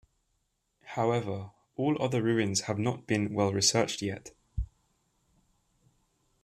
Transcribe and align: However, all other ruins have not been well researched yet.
However, 0.83 1.51
all 1.75 1.95
other 2.01 2.23
ruins 2.23 2.61
have 2.61 2.79
not 2.79 3.05
been 3.05 3.35
well 3.35 3.53
researched 3.53 4.01
yet. 4.01 4.31